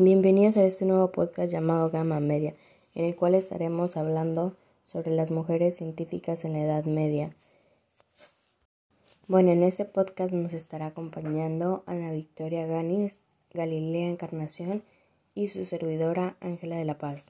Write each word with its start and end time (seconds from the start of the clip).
Bienvenidos 0.00 0.56
a 0.56 0.64
este 0.64 0.84
nuevo 0.84 1.12
podcast 1.12 1.50
llamado 1.50 1.90
Gama 1.90 2.20
Media, 2.20 2.54
en 2.94 3.04
el 3.04 3.16
cual 3.16 3.34
estaremos 3.34 3.96
hablando 3.96 4.54
sobre 4.84 5.10
las 5.10 5.30
mujeres 5.30 5.76
científicas 5.76 6.44
en 6.44 6.54
la 6.54 6.60
Edad 6.60 6.84
Media. 6.84 7.34
Bueno, 9.26 9.50
en 9.50 9.62
este 9.62 9.84
podcast 9.84 10.32
nos 10.32 10.54
estará 10.54 10.86
acompañando 10.86 11.82
Ana 11.86 12.12
Victoria 12.12 12.66
Ganis, 12.66 13.20
Galilea 13.52 14.08
Encarnación 14.08 14.82
y 15.34 15.48
su 15.48 15.64
servidora 15.64 16.36
Ángela 16.40 16.76
de 16.76 16.84
la 16.86 16.96
Paz. 16.96 17.28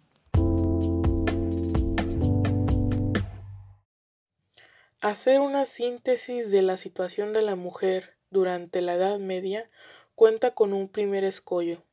Hacer 5.01 5.41
una 5.41 5.65
síntesis 5.65 6.51
de 6.51 6.62
la 6.62 6.77
situación 6.77 7.33
de 7.33 7.43
la 7.43 7.57
mujer 7.57 8.17
durante 8.30 8.80
la 8.80 8.95
Edad 8.95 9.19
Media 9.19 9.71
cuenta 10.15 10.55
con 10.55 10.73
un 10.73 10.88
primer 10.88 11.24
escollo 11.24 11.84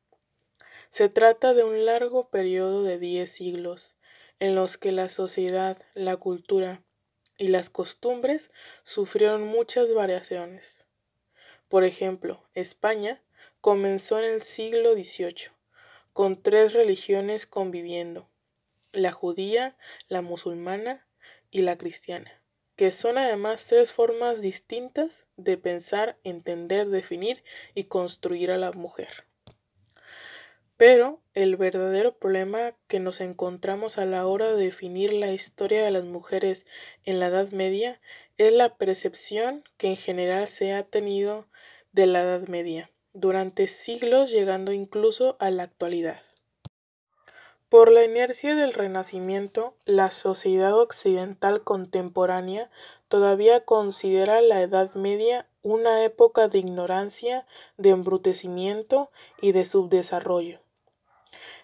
se 0.96 1.10
trata 1.10 1.52
de 1.52 1.62
un 1.62 1.84
largo 1.84 2.30
periodo 2.30 2.82
de 2.82 2.98
diez 2.98 3.30
siglos, 3.30 3.94
en 4.40 4.54
los 4.54 4.78
que 4.78 4.92
la 4.92 5.10
sociedad, 5.10 5.76
la 5.92 6.16
cultura 6.16 6.82
y 7.36 7.48
las 7.48 7.68
costumbres 7.68 8.50
sufrieron 8.82 9.46
muchas 9.46 9.92
variaciones. 9.92 10.86
Por 11.68 11.84
ejemplo, 11.84 12.48
España 12.54 13.20
comenzó 13.60 14.18
en 14.20 14.24
el 14.24 14.42
siglo 14.42 14.94
XVIII, 14.94 15.50
con 16.14 16.42
tres 16.42 16.72
religiones 16.72 17.44
conviviendo, 17.44 18.30
la 18.92 19.12
judía, 19.12 19.76
la 20.08 20.22
musulmana 20.22 21.06
y 21.50 21.60
la 21.60 21.76
cristiana, 21.76 22.40
que 22.76 22.92
son 22.92 23.18
además 23.18 23.66
tres 23.66 23.92
formas 23.92 24.40
distintas 24.40 25.24
de 25.36 25.56
pensar, 25.56 26.18
entender, 26.24 26.88
definir 26.88 27.42
y 27.74 27.84
construir 27.84 28.50
a 28.50 28.58
la 28.58 28.72
mujer. 28.72 29.24
Pero 30.76 31.22
el 31.32 31.56
verdadero 31.56 32.18
problema 32.18 32.74
que 32.86 33.00
nos 33.00 33.22
encontramos 33.22 33.96
a 33.96 34.04
la 34.04 34.26
hora 34.26 34.52
de 34.52 34.64
definir 34.64 35.12
la 35.14 35.32
historia 35.32 35.82
de 35.82 35.90
las 35.90 36.04
mujeres 36.04 36.66
en 37.04 37.18
la 37.18 37.28
Edad 37.28 37.50
Media 37.50 37.98
es 38.36 38.52
la 38.52 38.76
percepción 38.76 39.64
que 39.78 39.88
en 39.88 39.96
general 39.96 40.48
se 40.48 40.74
ha 40.74 40.82
tenido 40.82 41.46
de 41.92 42.06
la 42.06 42.22
Edad 42.22 42.46
Media, 42.48 42.90
durante 43.14 43.68
siglos 43.68 44.30
llegando 44.30 44.72
incluso 44.72 45.38
a 45.40 45.50
la 45.50 45.62
actualidad. 45.62 46.25
Por 47.68 47.90
la 47.90 48.04
inercia 48.04 48.54
del 48.54 48.72
Renacimiento, 48.74 49.74
la 49.86 50.10
sociedad 50.10 50.78
occidental 50.78 51.62
contemporánea 51.62 52.70
todavía 53.08 53.64
considera 53.64 54.40
la 54.40 54.62
Edad 54.62 54.94
Media 54.94 55.46
una 55.62 56.04
época 56.04 56.46
de 56.46 56.58
ignorancia, 56.58 57.44
de 57.76 57.88
embrutecimiento 57.88 59.10
y 59.40 59.50
de 59.50 59.64
subdesarrollo. 59.64 60.60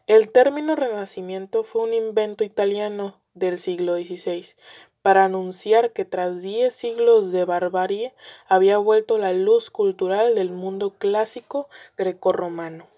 El 0.08 0.32
término 0.32 0.74
Renacimiento 0.74 1.62
fue 1.62 1.82
un 1.82 1.94
invento 1.94 2.42
italiano 2.42 3.14
del 3.34 3.60
siglo 3.60 3.94
XVI 3.94 4.56
para 5.02 5.24
anunciar 5.24 5.92
que 5.92 6.04
tras 6.04 6.42
diez 6.42 6.74
siglos 6.74 7.30
de 7.30 7.44
barbarie 7.44 8.12
había 8.48 8.76
vuelto 8.76 9.18
la 9.18 9.32
luz 9.32 9.70
cultural 9.70 10.34
del 10.34 10.50
mundo 10.50 10.94
clásico 10.98 11.68
grecorromano. 11.96 12.91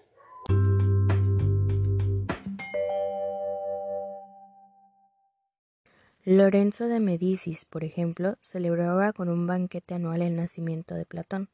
Lorenzo 6.27 6.87
de 6.87 6.99
Medicis, 6.99 7.65
por 7.65 7.83
ejemplo, 7.83 8.35
celebraba 8.41 9.13
con 9.13 9.29
un 9.29 9.45
banquete 9.45 9.93
anual 9.93 10.23
el 10.23 10.35
nacimiento 10.35 10.95
de 10.95 11.05
Platón. 11.05 11.49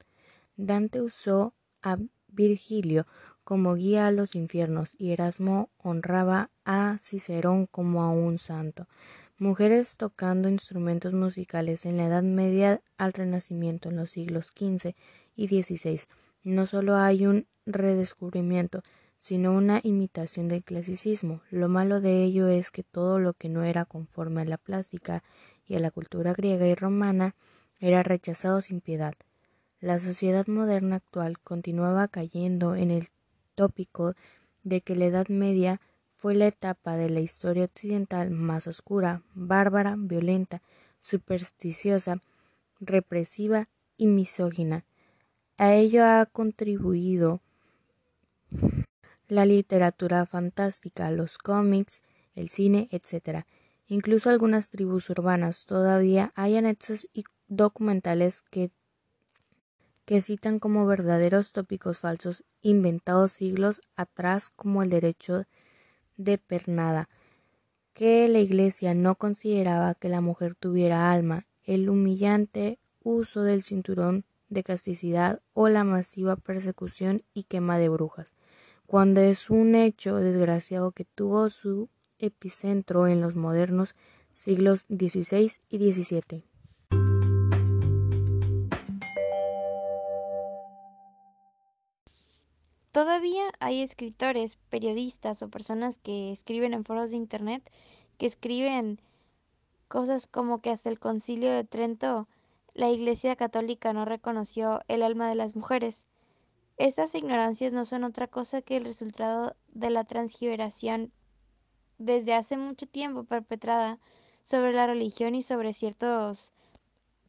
Dante 0.55 1.01
usó 1.01 1.53
a 1.81 1.97
Virgilio 2.29 3.05
como 3.43 3.75
guía 3.75 4.07
a 4.07 4.11
los 4.11 4.33
infiernos 4.33 4.95
y 4.97 5.11
Erasmo 5.11 5.69
honraba 5.77 6.51
a 6.63 6.97
Cicerón 6.99 7.65
como 7.65 8.01
a 8.01 8.11
un 8.11 8.39
santo. 8.39 8.87
Mujeres 9.37 9.97
tocando 9.97 10.47
instrumentos 10.47 11.11
musicales 11.11 11.85
en 11.85 11.97
la 11.97 12.05
Edad 12.05 12.23
Media 12.23 12.81
al 12.97 13.11
Renacimiento 13.11 13.89
en 13.89 13.97
los 13.97 14.11
siglos 14.11 14.53
XV 14.57 14.95
y 15.35 15.49
XVI. 15.49 15.99
No 16.45 16.65
solo 16.65 16.95
hay 16.95 17.27
un 17.27 17.45
redescubrimiento, 17.65 18.83
sino 19.21 19.53
una 19.53 19.81
imitación 19.83 20.47
del 20.47 20.63
clasicismo. 20.63 21.41
Lo 21.51 21.69
malo 21.69 22.01
de 22.01 22.23
ello 22.23 22.47
es 22.47 22.71
que 22.71 22.81
todo 22.81 23.19
lo 23.19 23.33
que 23.33 23.49
no 23.49 23.63
era 23.63 23.85
conforme 23.85 24.41
a 24.41 24.45
la 24.45 24.57
plástica 24.57 25.23
y 25.67 25.75
a 25.75 25.79
la 25.79 25.91
cultura 25.91 26.33
griega 26.33 26.67
y 26.67 26.73
romana 26.73 27.35
era 27.79 28.01
rechazado 28.01 28.61
sin 28.61 28.81
piedad. 28.81 29.13
La 29.79 29.99
sociedad 29.99 30.47
moderna 30.47 30.95
actual 30.95 31.37
continuaba 31.37 32.07
cayendo 32.07 32.75
en 32.75 32.89
el 32.89 33.09
tópico 33.53 34.15
de 34.63 34.81
que 34.81 34.95
la 34.95 35.05
Edad 35.05 35.27
Media 35.27 35.81
fue 36.09 36.33
la 36.33 36.47
etapa 36.47 36.97
de 36.97 37.11
la 37.11 37.19
historia 37.19 37.65
occidental 37.65 38.31
más 38.31 38.65
oscura, 38.65 39.21
bárbara, 39.35 39.95
violenta, 39.99 40.63
supersticiosa, 40.99 42.23
represiva 42.79 43.69
y 43.97 44.07
misógina. 44.07 44.83
A 45.57 45.75
ello 45.75 46.03
ha 46.05 46.25
contribuido 46.25 47.39
la 49.31 49.45
literatura 49.45 50.25
fantástica, 50.25 51.09
los 51.09 51.37
cómics, 51.37 52.03
el 52.35 52.49
cine, 52.49 52.89
etc. 52.91 53.45
Incluso 53.87 54.29
algunas 54.29 54.69
tribus 54.69 55.09
urbanas 55.09 55.65
todavía 55.65 56.33
hay 56.35 56.57
anexos 56.57 57.07
y 57.13 57.23
documentales 57.47 58.41
que 58.41 58.71
que 60.03 60.19
citan 60.19 60.59
como 60.59 60.85
verdaderos 60.85 61.53
tópicos 61.53 61.99
falsos 61.99 62.43
inventados 62.59 63.31
siglos 63.31 63.79
atrás 63.95 64.49
como 64.49 64.83
el 64.83 64.89
derecho 64.89 65.45
de 66.17 66.37
pernada, 66.37 67.07
que 67.93 68.27
la 68.27 68.39
Iglesia 68.39 68.93
no 68.93 69.15
consideraba 69.15 69.95
que 69.95 70.09
la 70.09 70.19
mujer 70.19 70.55
tuviera 70.55 71.09
alma, 71.13 71.47
el 71.63 71.89
humillante 71.89 72.79
uso 73.01 73.43
del 73.43 73.63
cinturón 73.63 74.25
de 74.49 74.63
casticidad 74.63 75.41
o 75.53 75.69
la 75.69 75.85
masiva 75.85 76.35
persecución 76.35 77.23
y 77.33 77.43
quema 77.43 77.77
de 77.77 77.87
brujas, 77.87 78.33
cuando 78.91 79.21
es 79.21 79.49
un 79.49 79.73
hecho 79.73 80.17
desgraciado 80.17 80.91
que 80.91 81.05
tuvo 81.05 81.49
su 81.49 81.87
epicentro 82.19 83.07
en 83.07 83.21
los 83.21 83.37
modernos 83.37 83.95
siglos 84.33 84.81
XVI 84.89 85.49
y 85.69 85.93
XVII. 85.93 86.43
Todavía 92.91 93.43
hay 93.61 93.81
escritores, 93.81 94.57
periodistas 94.69 95.41
o 95.41 95.47
personas 95.47 95.97
que 95.97 96.33
escriben 96.33 96.73
en 96.73 96.83
foros 96.83 97.11
de 97.11 97.15
internet 97.15 97.63
que 98.17 98.25
escriben 98.25 98.99
cosas 99.87 100.27
como 100.27 100.59
que 100.59 100.69
hasta 100.69 100.89
el 100.89 100.99
concilio 100.99 101.49
de 101.49 101.63
Trento 101.63 102.27
la 102.73 102.89
Iglesia 102.89 103.37
Católica 103.37 103.93
no 103.93 104.03
reconoció 104.03 104.81
el 104.89 105.01
alma 105.01 105.29
de 105.29 105.35
las 105.35 105.55
mujeres. 105.55 106.07
Estas 106.81 107.13
ignorancias 107.13 107.73
no 107.73 107.85
son 107.85 108.03
otra 108.03 108.25
cosa 108.25 108.63
que 108.63 108.75
el 108.75 108.85
resultado 108.85 109.55
de 109.71 109.91
la 109.91 110.03
transgiberación 110.03 111.11
desde 111.99 112.33
hace 112.33 112.57
mucho 112.57 112.87
tiempo 112.87 113.23
perpetrada 113.23 113.99
sobre 114.41 114.73
la 114.73 114.87
religión 114.87 115.35
y 115.35 115.43
sobre 115.43 115.73
ciertos 115.73 116.53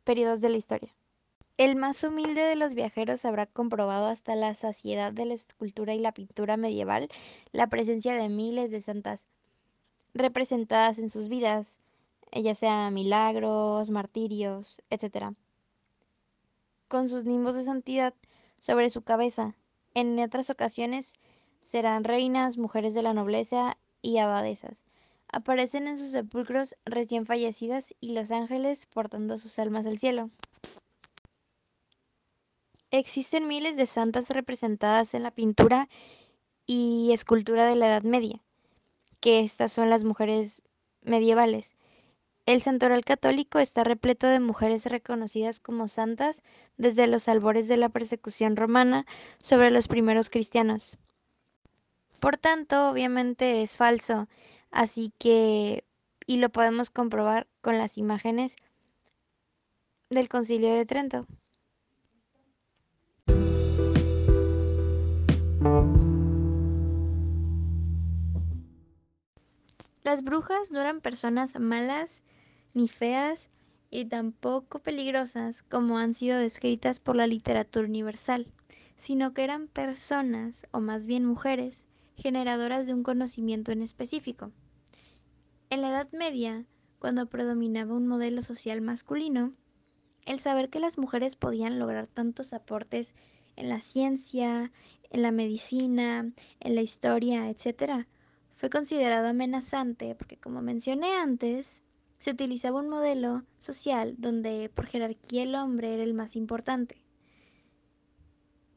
periodos 0.04 0.40
de 0.40 0.48
la 0.48 0.56
historia. 0.56 0.94
El 1.58 1.76
más 1.76 2.02
humilde 2.02 2.40
de 2.40 2.56
los 2.56 2.72
viajeros 2.72 3.26
habrá 3.26 3.44
comprobado 3.44 4.06
hasta 4.06 4.36
la 4.36 4.54
saciedad 4.54 5.12
de 5.12 5.26
la 5.26 5.34
escultura 5.34 5.92
y 5.92 5.98
la 5.98 6.12
pintura 6.12 6.56
medieval 6.56 7.10
la 7.52 7.66
presencia 7.66 8.14
de 8.14 8.30
miles 8.30 8.70
de 8.70 8.80
santas 8.80 9.26
representadas 10.14 10.98
en 10.98 11.10
sus 11.10 11.28
vidas, 11.28 11.76
ya 12.32 12.54
sea 12.54 12.88
milagros, 12.88 13.90
martirios, 13.90 14.80
etc. 14.88 15.34
Con 16.88 17.10
sus 17.10 17.26
nimbos 17.26 17.54
de 17.54 17.64
santidad 17.64 18.14
sobre 18.62 18.90
su 18.90 19.02
cabeza. 19.02 19.56
En 19.92 20.18
otras 20.20 20.48
ocasiones 20.48 21.14
serán 21.60 22.04
reinas, 22.04 22.58
mujeres 22.58 22.94
de 22.94 23.02
la 23.02 23.12
nobleza 23.12 23.76
y 24.02 24.18
abadesas. 24.18 24.84
Aparecen 25.26 25.88
en 25.88 25.98
sus 25.98 26.12
sepulcros 26.12 26.76
recién 26.84 27.26
fallecidas 27.26 27.92
y 28.00 28.12
los 28.12 28.30
ángeles 28.30 28.86
portando 28.86 29.36
sus 29.36 29.58
almas 29.58 29.86
al 29.86 29.98
cielo. 29.98 30.30
Existen 32.92 33.48
miles 33.48 33.76
de 33.76 33.86
santas 33.86 34.30
representadas 34.30 35.14
en 35.14 35.24
la 35.24 35.32
pintura 35.32 35.88
y 36.64 37.10
escultura 37.12 37.66
de 37.66 37.74
la 37.74 37.86
Edad 37.86 38.02
Media, 38.02 38.44
que 39.18 39.40
estas 39.40 39.72
son 39.72 39.90
las 39.90 40.04
mujeres 40.04 40.62
medievales. 41.00 41.74
El 42.44 42.60
santoral 42.60 43.04
católico 43.04 43.60
está 43.60 43.84
repleto 43.84 44.26
de 44.26 44.40
mujeres 44.40 44.86
reconocidas 44.86 45.60
como 45.60 45.86
santas 45.86 46.42
desde 46.76 47.06
los 47.06 47.28
albores 47.28 47.68
de 47.68 47.76
la 47.76 47.88
persecución 47.88 48.56
romana 48.56 49.06
sobre 49.38 49.70
los 49.70 49.86
primeros 49.86 50.28
cristianos. 50.28 50.98
Por 52.18 52.36
tanto, 52.36 52.90
obviamente 52.90 53.62
es 53.62 53.76
falso, 53.76 54.28
así 54.72 55.12
que, 55.18 55.84
y 56.26 56.38
lo 56.38 56.50
podemos 56.50 56.90
comprobar 56.90 57.46
con 57.60 57.78
las 57.78 57.96
imágenes 57.96 58.56
del 60.10 60.28
Concilio 60.28 60.74
de 60.74 60.84
Trento. 60.84 61.26
Las 70.04 70.24
brujas 70.24 70.70
no 70.72 70.80
eran 70.80 71.00
personas 71.00 71.58
malas 71.60 72.22
ni 72.74 72.88
feas 72.88 73.50
y 73.90 74.06
tampoco 74.06 74.80
peligrosas 74.80 75.62
como 75.62 75.98
han 75.98 76.14
sido 76.14 76.38
descritas 76.38 76.98
por 76.98 77.14
la 77.14 77.26
literatura 77.26 77.86
universal, 77.86 78.48
sino 78.96 79.32
que 79.32 79.44
eran 79.44 79.68
personas, 79.68 80.66
o 80.72 80.80
más 80.80 81.06
bien 81.06 81.24
mujeres, 81.24 81.86
generadoras 82.16 82.86
de 82.86 82.94
un 82.94 83.02
conocimiento 83.02 83.70
en 83.70 83.82
específico. 83.82 84.50
En 85.70 85.82
la 85.82 85.90
Edad 85.90 86.10
Media, 86.12 86.64
cuando 86.98 87.26
predominaba 87.26 87.94
un 87.94 88.06
modelo 88.06 88.42
social 88.42 88.80
masculino, 88.80 89.52
el 90.24 90.40
saber 90.40 90.70
que 90.70 90.80
las 90.80 90.98
mujeres 90.98 91.36
podían 91.36 91.78
lograr 91.78 92.06
tantos 92.06 92.52
aportes 92.52 93.14
en 93.56 93.68
la 93.68 93.80
ciencia, 93.80 94.72
en 95.10 95.22
la 95.22 95.32
medicina, 95.32 96.32
en 96.60 96.74
la 96.74 96.82
historia, 96.82 97.50
etc., 97.50 98.06
fue 98.62 98.70
considerado 98.70 99.26
amenazante 99.26 100.14
porque, 100.14 100.36
como 100.36 100.62
mencioné 100.62 101.16
antes, 101.16 101.82
se 102.20 102.30
utilizaba 102.30 102.78
un 102.78 102.88
modelo 102.88 103.42
social 103.58 104.14
donde 104.18 104.70
por 104.72 104.86
jerarquía 104.86 105.42
el 105.42 105.56
hombre 105.56 105.94
era 105.94 106.04
el 106.04 106.14
más 106.14 106.36
importante. 106.36 107.02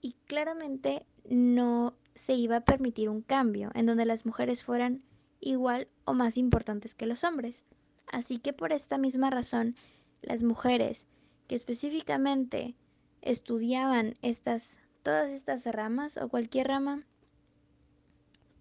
Y 0.02 0.16
claramente 0.26 1.06
no 1.30 1.94
se 2.16 2.34
iba 2.34 2.56
a 2.56 2.66
permitir 2.66 3.10
un 3.10 3.22
cambio 3.22 3.70
en 3.76 3.86
donde 3.86 4.06
las 4.06 4.26
mujeres 4.26 4.64
fueran 4.64 5.04
igual 5.40 5.88
o 6.04 6.16
más 6.16 6.38
importantes 6.38 6.96
que 6.96 7.06
los 7.06 7.24
hombres. 7.24 7.64
Así 8.12 8.40
que 8.40 8.54
por 8.54 8.74
esta 8.74 8.98
misma 8.98 9.30
razón, 9.30 9.76
las 10.24 10.42
mujeres 10.42 11.06
que 11.48 11.54
específicamente 11.54 12.74
estudiaban 13.22 14.16
estas 14.24 14.80
todas 15.04 15.32
estas 15.32 15.64
ramas 15.68 16.18
o 16.18 16.28
cualquier 16.28 16.70
rama 16.70 17.06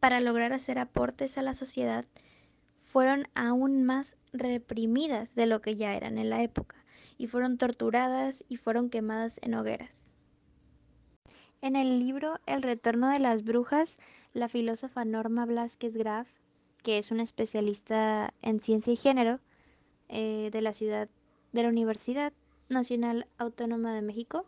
para 0.05 0.21
lograr 0.21 0.53
hacer 0.53 0.79
aportes 0.79 1.39
a 1.39 1.43
la 1.43 1.55
sociedad 1.55 2.05
fueron 2.77 3.27
aún 3.35 3.85
más 3.85 4.19
reprimidas 4.35 5.35
de 5.35 5.47
lo 5.47 5.62
que 5.62 5.77
ya 5.77 5.95
eran 5.95 6.19
en 6.19 6.29
la 6.29 6.43
época 6.43 6.77
y 7.17 7.27
fueron 7.27 7.56
torturadas 7.56 8.45
y 8.51 8.59
fueron 8.59 8.91
quemadas 8.91 9.41
en 9.41 9.55
hogueras. 9.55 10.05
En 11.62 11.75
el 11.75 12.01
libro 12.01 12.39
El 12.45 12.61
retorno 12.61 13.09
de 13.09 13.19
las 13.19 13.45
brujas, 13.45 13.99
la 14.35 14.51
filósofa 14.51 15.06
Norma 15.06 15.47
Blasquez 15.47 15.97
Graf, 15.97 16.29
que 16.83 16.99
es 16.99 17.11
una 17.11 17.23
especialista 17.23 18.35
en 18.43 18.61
ciencia 18.61 18.93
y 18.93 18.97
género 18.97 19.41
eh, 20.11 20.50
de 20.53 20.61
la 20.61 20.75
ciudad 20.75 21.09
de 21.53 21.62
la 21.62 21.71
Universidad 21.71 22.35
Nacional 22.69 23.27
Autónoma 23.39 23.95
de 23.95 24.03
México, 24.03 24.45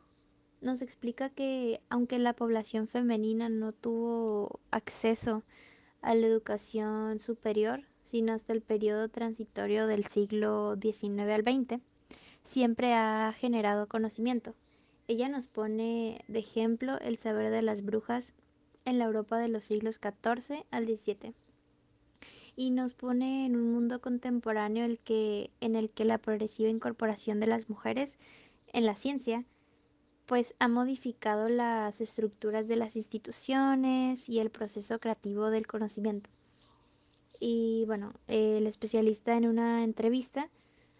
nos 0.60 0.82
explica 0.82 1.30
que 1.30 1.80
aunque 1.88 2.18
la 2.18 2.32
población 2.34 2.86
femenina 2.86 3.48
no 3.48 3.72
tuvo 3.72 4.60
acceso 4.70 5.42
a 6.02 6.14
la 6.14 6.26
educación 6.26 7.20
superior, 7.20 7.84
sino 8.04 8.32
hasta 8.32 8.52
el 8.52 8.62
periodo 8.62 9.08
transitorio 9.08 9.86
del 9.86 10.06
siglo 10.06 10.76
XIX 10.80 11.20
al 11.30 11.42
XX, 11.42 11.80
siempre 12.42 12.94
ha 12.94 13.32
generado 13.36 13.88
conocimiento. 13.88 14.54
Ella 15.08 15.28
nos 15.28 15.48
pone 15.48 16.24
de 16.28 16.38
ejemplo 16.38 16.98
el 17.00 17.18
saber 17.18 17.50
de 17.50 17.62
las 17.62 17.84
brujas 17.84 18.34
en 18.84 18.98
la 18.98 19.04
Europa 19.04 19.38
de 19.38 19.48
los 19.48 19.64
siglos 19.64 20.00
XIV 20.00 20.64
al 20.70 20.84
XVII 20.86 21.34
y 22.56 22.70
nos 22.70 22.94
pone 22.94 23.44
en 23.44 23.54
un 23.54 23.72
mundo 23.72 24.00
contemporáneo 24.00 24.84
en 24.84 25.76
el 25.76 25.90
que 25.90 26.04
la 26.04 26.18
progresiva 26.18 26.70
incorporación 26.70 27.38
de 27.38 27.46
las 27.46 27.68
mujeres 27.68 28.14
en 28.72 28.86
la 28.86 28.96
ciencia 28.96 29.44
pues 30.26 30.54
ha 30.58 30.68
modificado 30.68 31.48
las 31.48 32.00
estructuras 32.00 32.66
de 32.66 32.76
las 32.76 32.96
instituciones 32.96 34.28
y 34.28 34.40
el 34.40 34.50
proceso 34.50 34.98
creativo 34.98 35.50
del 35.50 35.66
conocimiento. 35.66 36.28
Y 37.38 37.84
bueno, 37.86 38.12
el 38.26 38.66
especialista 38.66 39.36
en 39.36 39.46
una 39.46 39.84
entrevista 39.84 40.48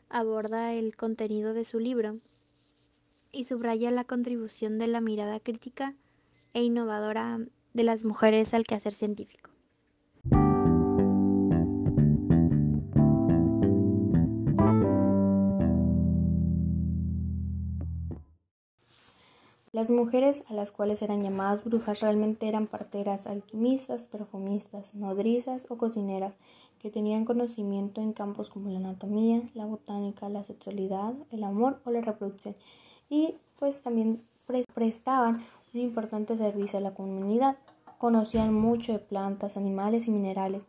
aborda 0.08 0.73
el 0.73 0.96
contenido 0.96 1.55
de 1.55 1.64
su 1.64 1.81
libro 1.81 2.19
y 3.32 3.44
subraya 3.44 3.90
la 3.90 4.05
contribución 4.05 4.78
de 4.78 4.87
la 4.87 5.00
mirada 5.00 5.40
crítica 5.40 5.94
e 6.55 6.62
innovadora 6.62 7.40
de 7.75 7.82
las 7.82 8.05
mujeres 8.05 8.55
al 8.55 8.64
quehacer 8.64 8.94
científico. 8.94 9.56
Las 19.76 19.90
mujeres 19.90 20.43
a 20.49 20.55
las 20.55 20.73
cuales 20.73 21.02
eran 21.02 21.23
llamadas 21.23 21.62
brujas 21.62 22.00
realmente 22.00 22.49
eran 22.49 22.67
parteras, 22.67 23.26
alquimistas, 23.26 24.06
perfumistas, 24.06 24.94
nodrizas 24.94 25.67
o 25.69 25.76
cocineras 25.76 26.34
que 26.78 26.88
tenían 26.90 27.26
conocimiento 27.26 28.00
en 28.00 28.14
campos 28.14 28.49
como 28.49 28.70
la 28.70 28.78
anatomía, 28.78 29.43
la 29.52 29.67
botánica, 29.67 30.31
la 30.31 30.44
sexualidad, 30.44 31.12
el 31.31 31.44
amor 31.44 31.78
o 31.84 31.90
la 31.90 32.00
reproducción 32.00 32.56
y 33.11 33.34
pues 33.58 33.82
también 33.82 34.23
prestaban 34.73 35.44
un 35.75 35.81
importante 35.82 36.38
servicio 36.38 36.78
a 36.78 36.82
la 36.82 36.94
comunidad. 36.94 37.58
Conocían 37.99 38.55
mucho 38.55 38.93
de 38.93 38.99
plantas, 38.99 39.58
animales 39.58 40.08
y 40.08 40.11
minerales 40.11 40.64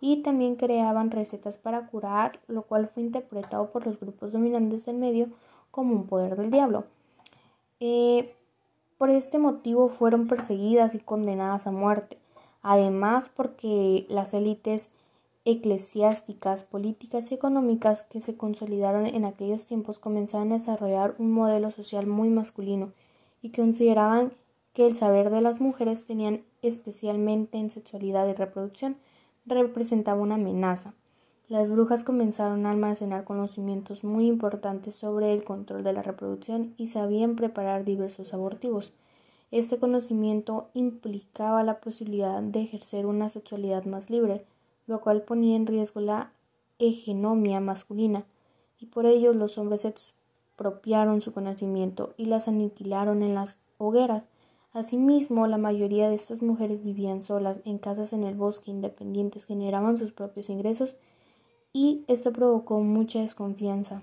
y 0.00 0.22
también 0.22 0.54
creaban 0.54 1.10
recetas 1.10 1.58
para 1.58 1.88
curar, 1.88 2.38
lo 2.46 2.62
cual 2.62 2.86
fue 2.86 3.02
interpretado 3.02 3.72
por 3.72 3.84
los 3.84 3.98
grupos 3.98 4.30
dominantes 4.30 4.86
del 4.86 4.98
medio 4.98 5.26
como 5.72 5.96
un 5.96 6.06
poder 6.06 6.36
del 6.36 6.52
diablo. 6.52 6.84
Eh, 7.80 8.32
por 9.04 9.10
este 9.10 9.38
motivo 9.38 9.90
fueron 9.90 10.28
perseguidas 10.28 10.94
y 10.94 10.98
condenadas 10.98 11.66
a 11.66 11.70
muerte, 11.70 12.16
además 12.62 13.28
porque 13.28 14.06
las 14.08 14.32
élites 14.32 14.94
eclesiásticas, 15.44 16.64
políticas 16.64 17.30
y 17.30 17.34
económicas 17.34 18.06
que 18.06 18.22
se 18.22 18.38
consolidaron 18.38 19.04
en 19.04 19.26
aquellos 19.26 19.66
tiempos 19.66 19.98
comenzaron 19.98 20.52
a 20.52 20.54
desarrollar 20.54 21.16
un 21.18 21.32
modelo 21.32 21.70
social 21.70 22.06
muy 22.06 22.30
masculino 22.30 22.92
y 23.42 23.50
consideraban 23.50 24.32
que 24.72 24.86
el 24.86 24.94
saber 24.94 25.28
de 25.28 25.42
las 25.42 25.60
mujeres 25.60 26.06
tenían 26.06 26.42
especialmente 26.62 27.58
en 27.58 27.68
sexualidad 27.68 28.26
y 28.26 28.32
reproducción 28.32 28.96
representaba 29.44 30.18
una 30.18 30.36
amenaza. 30.36 30.94
Las 31.50 31.68
brujas 31.68 32.04
comenzaron 32.04 32.64
a 32.64 32.70
almacenar 32.70 33.24
conocimientos 33.24 34.02
muy 34.02 34.26
importantes 34.28 34.94
sobre 34.94 35.30
el 35.34 35.44
control 35.44 35.84
de 35.84 35.92
la 35.92 36.00
reproducción 36.00 36.72
y 36.78 36.86
sabían 36.86 37.36
preparar 37.36 37.84
diversos 37.84 38.32
abortivos. 38.32 38.94
Este 39.50 39.76
conocimiento 39.76 40.68
implicaba 40.72 41.62
la 41.62 41.80
posibilidad 41.80 42.40
de 42.40 42.62
ejercer 42.62 43.04
una 43.04 43.28
sexualidad 43.28 43.84
más 43.84 44.08
libre, 44.08 44.42
lo 44.86 45.02
cual 45.02 45.20
ponía 45.20 45.54
en 45.54 45.66
riesgo 45.66 46.00
la 46.00 46.30
hegemonía 46.78 47.60
masculina, 47.60 48.24
y 48.80 48.86
por 48.86 49.04
ello 49.04 49.34
los 49.34 49.58
hombres 49.58 49.84
expropiaron 49.84 51.20
su 51.20 51.34
conocimiento 51.34 52.14
y 52.16 52.24
las 52.24 52.48
aniquilaron 52.48 53.22
en 53.22 53.34
las 53.34 53.58
hogueras. 53.76 54.24
Asimismo, 54.72 55.46
la 55.46 55.58
mayoría 55.58 56.08
de 56.08 56.14
estas 56.14 56.40
mujeres 56.40 56.82
vivían 56.82 57.20
solas 57.20 57.60
en 57.66 57.76
casas 57.76 58.14
en 58.14 58.24
el 58.24 58.34
bosque 58.34 58.70
independientes, 58.70 59.44
generaban 59.44 59.98
sus 59.98 60.12
propios 60.12 60.48
ingresos 60.48 60.96
y 61.76 62.04
esto 62.06 62.32
provocó 62.32 62.78
mucha 62.78 63.18
desconfianza. 63.18 64.00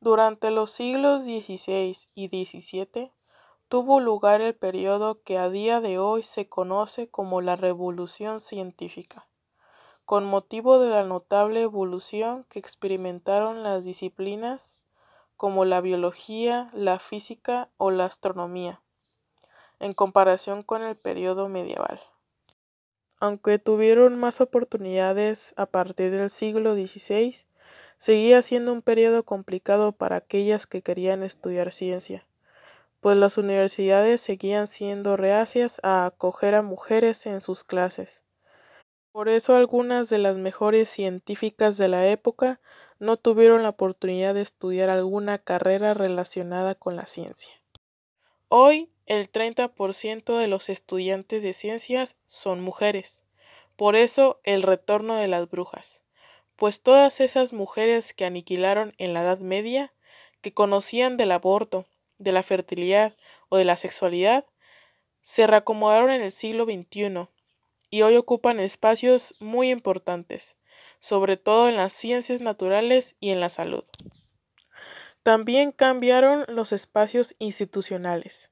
Durante 0.00 0.50
los 0.50 0.72
siglos 0.72 1.22
XVI 1.22 1.96
y 2.14 2.28
XVII 2.28 3.12
tuvo 3.68 4.00
lugar 4.00 4.40
el 4.40 4.56
periodo 4.56 5.22
que 5.22 5.38
a 5.38 5.50
día 5.50 5.80
de 5.80 5.98
hoy 5.98 6.24
se 6.24 6.48
conoce 6.48 7.08
como 7.08 7.40
la 7.42 7.54
Revolución 7.54 8.40
Científica, 8.40 9.28
con 10.04 10.24
motivo 10.24 10.80
de 10.80 10.88
la 10.88 11.04
notable 11.04 11.62
evolución 11.62 12.44
que 12.48 12.58
experimentaron 12.58 13.62
las 13.62 13.84
disciplinas 13.84 14.77
como 15.38 15.64
la 15.64 15.80
biología, 15.80 16.68
la 16.74 16.98
física 16.98 17.70
o 17.76 17.92
la 17.92 18.06
astronomía, 18.06 18.82
en 19.78 19.94
comparación 19.94 20.64
con 20.64 20.82
el 20.82 20.96
periodo 20.96 21.48
medieval. 21.48 22.00
Aunque 23.20 23.60
tuvieron 23.60 24.18
más 24.18 24.40
oportunidades 24.40 25.54
a 25.56 25.66
partir 25.66 26.10
del 26.10 26.30
siglo 26.30 26.74
XVI, 26.74 27.36
seguía 27.98 28.42
siendo 28.42 28.72
un 28.72 28.82
periodo 28.82 29.22
complicado 29.22 29.92
para 29.92 30.16
aquellas 30.16 30.66
que 30.66 30.82
querían 30.82 31.22
estudiar 31.22 31.72
ciencia, 31.72 32.26
pues 33.00 33.16
las 33.16 33.38
universidades 33.38 34.20
seguían 34.20 34.66
siendo 34.66 35.16
reacias 35.16 35.78
a 35.84 36.04
acoger 36.04 36.56
a 36.56 36.62
mujeres 36.62 37.26
en 37.26 37.40
sus 37.40 37.62
clases. 37.62 38.24
Por 39.12 39.28
eso 39.28 39.54
algunas 39.54 40.08
de 40.08 40.18
las 40.18 40.36
mejores 40.36 40.88
científicas 40.88 41.76
de 41.76 41.86
la 41.86 42.08
época 42.08 42.60
no 42.98 43.16
tuvieron 43.16 43.62
la 43.62 43.70
oportunidad 43.70 44.34
de 44.34 44.42
estudiar 44.42 44.90
alguna 44.90 45.38
carrera 45.38 45.94
relacionada 45.94 46.74
con 46.74 46.96
la 46.96 47.06
ciencia. 47.06 47.52
Hoy 48.48 48.90
el 49.06 49.30
30% 49.30 50.38
de 50.38 50.48
los 50.48 50.68
estudiantes 50.68 51.42
de 51.42 51.54
ciencias 51.54 52.16
son 52.28 52.60
mujeres. 52.60 53.16
Por 53.76 53.96
eso 53.96 54.40
el 54.42 54.62
retorno 54.62 55.16
de 55.16 55.28
las 55.28 55.48
brujas, 55.48 56.00
pues 56.56 56.82
todas 56.82 57.20
esas 57.20 57.52
mujeres 57.52 58.12
que 58.12 58.24
aniquilaron 58.24 58.94
en 58.98 59.14
la 59.14 59.22
Edad 59.22 59.38
Media, 59.38 59.92
que 60.40 60.52
conocían 60.52 61.16
del 61.16 61.32
aborto, 61.32 61.86
de 62.18 62.32
la 62.32 62.42
fertilidad 62.42 63.14
o 63.48 63.56
de 63.56 63.64
la 63.64 63.76
sexualidad, 63.76 64.44
se 65.22 65.46
reacomodaron 65.46 66.10
en 66.10 66.22
el 66.22 66.32
siglo 66.32 66.64
XXI 66.64 67.28
y 67.90 68.02
hoy 68.02 68.16
ocupan 68.16 68.60
espacios 68.60 69.34
muy 69.38 69.70
importantes, 69.70 70.56
sobre 71.00 71.36
todo 71.36 71.68
en 71.68 71.76
las 71.76 71.92
ciencias 71.92 72.40
naturales 72.40 73.16
y 73.20 73.30
en 73.30 73.40
la 73.40 73.48
salud. 73.48 73.84
También 75.22 75.72
cambiaron 75.72 76.44
los 76.48 76.72
espacios 76.72 77.34
institucionales, 77.38 78.50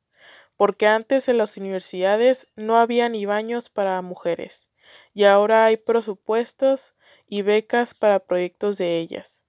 porque 0.57 0.87
antes 0.87 1.29
en 1.29 1.39
las 1.39 1.57
universidades 1.57 2.49
no 2.57 2.79
había 2.79 3.09
ni 3.09 3.25
baños 3.27 3.71
para 3.71 4.01
mujeres, 4.03 4.67
y 5.15 5.25
ahora 5.25 5.65
hay 5.65 5.77
presupuestos 5.77 6.95
y 7.29 7.43
becas 7.43 7.95
para 7.95 8.21
proyectos 8.21 8.79
de 8.79 8.99
ellas. 8.99 9.43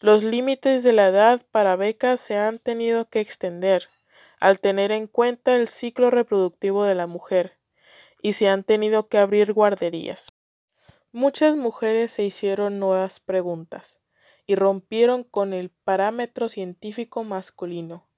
Los 0.00 0.22
límites 0.22 0.82
de 0.82 0.92
la 0.92 1.08
edad 1.08 1.42
para 1.52 1.76
becas 1.76 2.20
se 2.20 2.36
han 2.36 2.58
tenido 2.58 3.08
que 3.08 3.20
extender, 3.20 3.88
al 4.40 4.58
tener 4.58 4.90
en 4.90 5.06
cuenta 5.06 5.54
el 5.54 5.68
ciclo 5.68 6.10
reproductivo 6.10 6.84
de 6.84 6.94
la 6.94 7.06
mujer, 7.06 7.58
y 8.20 8.32
se 8.32 8.48
han 8.48 8.64
tenido 8.64 9.08
que 9.08 9.18
abrir 9.18 9.52
guarderías. 9.52 10.26
Muchas 11.14 11.54
mujeres 11.56 12.10
se 12.12 12.22
hicieron 12.24 12.78
nuevas 12.78 13.20
preguntas 13.20 14.00
y 14.46 14.54
rompieron 14.54 15.24
con 15.24 15.52
el 15.52 15.68
parámetro 15.68 16.48
científico 16.48 17.22
masculino, 17.22 18.08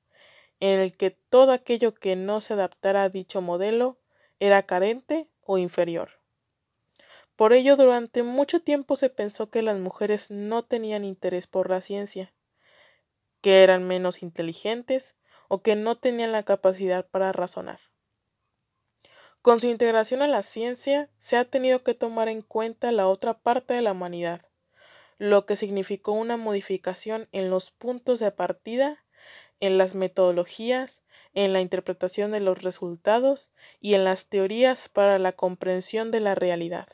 en 0.60 0.78
el 0.78 0.96
que 0.96 1.10
todo 1.10 1.50
aquello 1.50 1.92
que 1.94 2.14
no 2.14 2.40
se 2.40 2.54
adaptara 2.54 3.02
a 3.02 3.08
dicho 3.08 3.40
modelo 3.40 3.98
era 4.38 4.62
carente 4.66 5.28
o 5.40 5.58
inferior. 5.58 6.20
Por 7.34 7.52
ello, 7.52 7.76
durante 7.76 8.22
mucho 8.22 8.60
tiempo 8.60 8.94
se 8.94 9.10
pensó 9.10 9.50
que 9.50 9.62
las 9.62 9.76
mujeres 9.76 10.30
no 10.30 10.62
tenían 10.62 11.04
interés 11.04 11.48
por 11.48 11.70
la 11.70 11.80
ciencia, 11.80 12.32
que 13.40 13.64
eran 13.64 13.88
menos 13.88 14.22
inteligentes 14.22 15.16
o 15.48 15.62
que 15.62 15.74
no 15.74 15.98
tenían 15.98 16.30
la 16.30 16.44
capacidad 16.44 17.04
para 17.10 17.32
razonar. 17.32 17.80
Con 19.44 19.60
su 19.60 19.66
integración 19.66 20.22
a 20.22 20.26
la 20.26 20.42
ciencia, 20.42 21.10
se 21.18 21.36
ha 21.36 21.44
tenido 21.44 21.82
que 21.82 21.92
tomar 21.92 22.28
en 22.28 22.40
cuenta 22.40 22.90
la 22.92 23.06
otra 23.06 23.34
parte 23.34 23.74
de 23.74 23.82
la 23.82 23.92
humanidad, 23.92 24.40
lo 25.18 25.44
que 25.44 25.54
significó 25.54 26.12
una 26.12 26.38
modificación 26.38 27.28
en 27.30 27.50
los 27.50 27.70
puntos 27.70 28.20
de 28.20 28.30
partida, 28.30 29.04
en 29.60 29.76
las 29.76 29.94
metodologías, 29.94 31.02
en 31.34 31.52
la 31.52 31.60
interpretación 31.60 32.30
de 32.30 32.40
los 32.40 32.62
resultados 32.62 33.50
y 33.82 33.92
en 33.92 34.04
las 34.04 34.24
teorías 34.30 34.88
para 34.88 35.18
la 35.18 35.32
comprensión 35.32 36.10
de 36.10 36.20
la 36.20 36.34
realidad. 36.34 36.88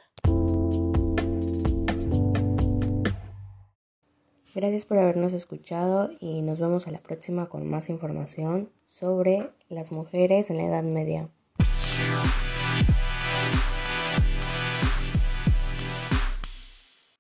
Gracias 4.57 4.87
por 4.87 4.99
habernos 4.99 5.35
escuchado 5.35 6.11
y 6.19 6.43
nos 6.43 6.59
vemos 6.59 6.89
a 6.89 6.91
la 6.91 6.99
próxima 6.99 7.49
con 7.49 7.71
más 7.71 7.89
información 7.89 8.73
sobre 8.87 9.51
las 9.69 9.93
mujeres 9.93 10.51
en 10.51 10.57
la 10.57 10.65
Edad 10.65 10.83
Media. 10.83 11.31